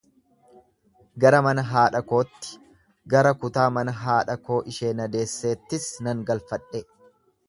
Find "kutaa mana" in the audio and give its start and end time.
3.43-3.93